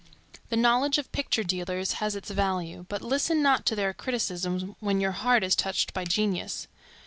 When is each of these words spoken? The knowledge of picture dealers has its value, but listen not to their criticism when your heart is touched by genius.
The 0.49 0.57
knowledge 0.57 0.97
of 0.97 1.11
picture 1.11 1.43
dealers 1.43 1.93
has 2.01 2.15
its 2.15 2.31
value, 2.31 2.87
but 2.89 3.03
listen 3.03 3.43
not 3.43 3.67
to 3.67 3.75
their 3.75 3.93
criticism 3.93 4.75
when 4.79 4.99
your 4.99 5.11
heart 5.11 5.43
is 5.43 5.55
touched 5.55 5.93
by 5.93 6.05
genius. 6.05 6.67